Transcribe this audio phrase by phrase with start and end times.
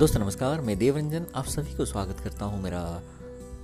[0.00, 2.80] दोस्तों, नमस्कार, मैं देवरंजन, आप सभी को स्वागत करता हूँ मेरा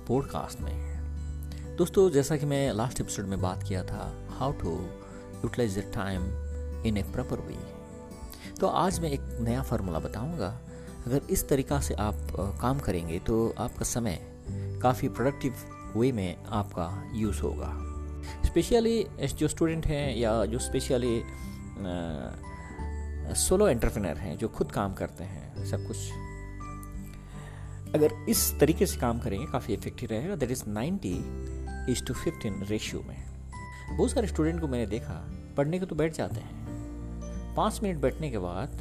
[0.07, 5.77] पॉडकास्ट में। दोस्तों, जैसा कि मैं लास्ट एपिसोड में बात किया था how to utilize
[5.79, 6.23] the time
[6.85, 7.55] in a proper way
[8.59, 10.49] तो आज मैं एक नया फार्मूला बताऊँगा।
[11.07, 12.15] अगर इस तरीका से आप
[12.61, 14.19] काम करेंगे तो आपका समय
[14.83, 15.53] काफ़ी प्रोडक्टिव
[15.95, 17.71] वे में आपका यूज़ होगा।
[18.45, 21.21] स्पेशली जो स्टूडेंट हैं या जो स्पेशली
[23.35, 25.97] सोलो एंटरप्रेनर हैं जो खुद काम करते हैं, सब कुछ।
[27.95, 31.15] अगर इस तरीके से काम करेंगे, काफ़ी इफ़ेक्टिव रहेगा। That is ninety
[31.91, 33.17] is to fifteen ratio में।
[33.97, 35.13] बहुत सारे स्टूडेंट को मैंने देखा,
[35.57, 38.79] पढ़ने को तो बैठ जाते हैं। पाँच मिनट बैठने के बाद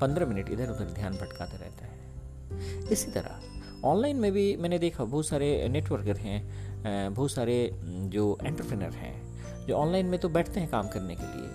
[0.00, 3.40] पंद्रह मिनट इधर उधर ध्यान भटकाते रहता है। इसी तरह
[3.84, 7.70] ऑनलाइन में भी मैंने देखा बहुत सारे नेटवर्कर हैं बहुत सारे,
[8.08, 11.50] जो एंटरप्रेनर हैं, जो ऑनलाइन में तो बैठते हैं काम करने के लिए।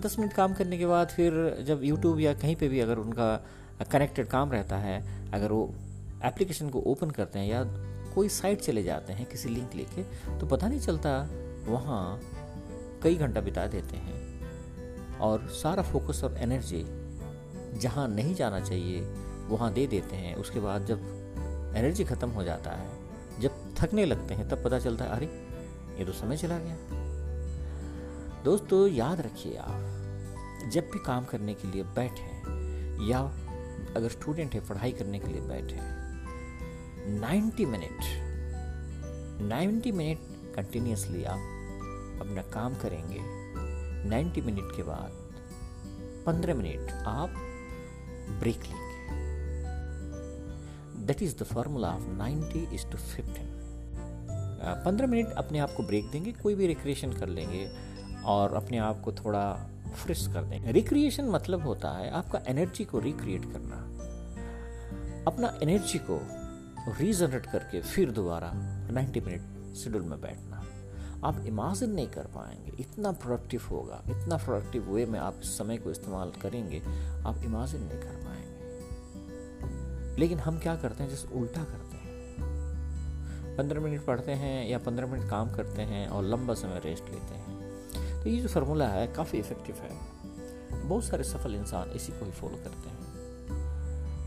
[0.00, 3.46] दस मिनट काम करने के बाद फिर जब यूट्यूब या कहीं पे भी अगर उनका
[3.92, 5.74] कनेक्टेड काम रहता है, अगर वो
[6.24, 7.64] एप्लीकेशन को ओपन करते हैं या
[8.14, 10.02] कोई साइट चले जाते हैं किसी लिंक लेके
[10.38, 11.28] तो पता नहीं चलता
[11.66, 12.20] वहाँ
[13.02, 14.18] कई घंटा बिता देते हैं।
[15.18, 16.86] और सारा फोकस और एनर्जी
[17.78, 19.00] जहाँ नहीं जाना चाहिए,
[19.48, 20.98] वहाँ दे देते हैं। उसके बाद जब
[21.76, 22.88] एनर्जी ख़त्म हो जाता है,
[23.40, 25.26] जब थकने लगते हैं, तब पता चलता है, अरे,
[25.98, 26.76] ये तो समय चला गया।
[28.44, 29.97] दोस्तों, याद रखिए आप
[30.66, 32.26] जब भी काम करने के लिए बैठे
[33.10, 33.20] या
[33.96, 35.76] अगर स्टूडेंट है, पढ़ाई करने के लिए बैठे
[37.20, 38.00] 90 मिनट
[39.50, 43.20] 90 मिनट कंटिन्यूसली आप अपना काम करेंगे।
[44.10, 45.12] 90 मिनट के बाद
[46.26, 47.30] 15 मिनट आप
[48.40, 48.86] ब्रेक लेंगे।
[51.06, 53.56] That is the formula of 90 is to fifteen
[54.84, 57.68] पंद्रह मिनट अपने आप को ब्रेक देंगे, कोई भी रिक्रिएशन कर लेंगे
[58.24, 59.44] और अपने आप को थोड़ा
[59.88, 63.98] फ्रेश कर दें। रिक्रिएशन मतलब होता है आपका एनर्जी को रिक्रिएट करना।
[65.26, 66.20] अपना एनर्जी को
[67.00, 68.52] रीजनरेट करके फिर दोबारा
[68.90, 70.64] 90 मिनट शेड्यूल में बैठना।
[71.24, 75.90] आप इमेजिन नहीं कर पाएँगे। इतना प्रोडक्टिव होगा, इतना प्रोडक्टिव वे में आप समय को
[75.90, 76.78] इस्तेमाल करेंगे,
[77.26, 78.58] आप इमेजिन नहीं कर पाएँगे।
[80.20, 81.10] लेकिन हम क्या करते हैं?
[81.10, 81.98] जैसे उल्टा करते हैं।
[83.56, 87.34] पंद्रह मिनट पढ़ते हैं या पंद्रह मिनट काम करते हैं और लंबा समय रेस्ट लेते
[87.34, 87.57] हैं।
[88.22, 89.90] तो ये जो फार्मूला है काफ़ी इफ़ेक्टिव है।
[90.88, 92.96] बहुत सारे सफल इंसान इसी को ही फॉलो करते हैं।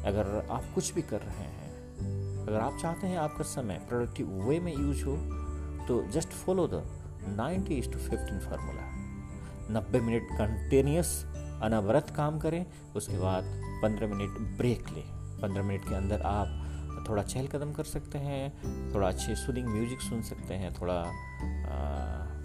[0.03, 1.69] अगर आप कुछ भी कर रहे हैं
[2.41, 5.15] अगर आप चाहते हैं आपका समय प्रोडक्टिव वे में यूज़ हो
[5.87, 6.83] तो just follow the
[7.27, 8.87] ninety is to fifteen formula
[9.71, 11.13] नब्बे मिनट कंटिन्यूस
[11.63, 12.65] अनावरत काम करें
[12.95, 13.43] उसके बाद
[13.83, 15.03] पंद्रह मिनट ब्रेक लें।
[15.41, 20.01] पंद्रह मिनट के अंदर आप थोड़ा चहल कदम कर सकते हैं थोड़ा अच्छे सुदिंग म्यूज़िक
[20.01, 22.40] सुन सकते हैं थोड़ा आ,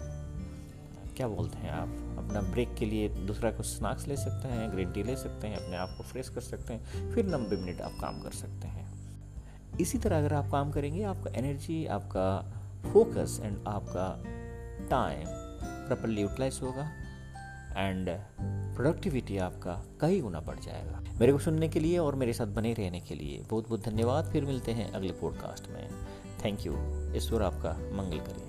[1.17, 1.87] क्या बोलते हैं आप?
[2.17, 5.55] अपना ब्रेक के लिए दूसरा कुछ स्नैक्स ले सकते हैं ग्रीन टी ले सकते हैं,
[5.55, 8.93] अपने आप को फ्रेश कर सकते हैं, फिर नब्बे मिनट आप काम कर सकते हैं।
[9.79, 12.53] इसी तरह अगर आप काम करेंगे, आपका एनर्जी आपका
[12.93, 14.23] फोकस एंड आपका
[14.87, 15.25] टाइम
[15.87, 16.91] प्रॉपरली यूटिलाइज होगा
[17.77, 18.09] एंड
[18.75, 22.73] प्रोडक्टिविटी आपका कई गुना बढ़ जाएगा। मेरे को सुनने के लिए और मेरे साथ बने
[22.73, 25.89] रहने के लिए बहुत बहुत धन्यवाद। फिर मिलते हैं अगले पॉडकास्ट में।
[26.45, 26.73] थैंक यू
[27.15, 28.46] ईश्वर आपका मंगल you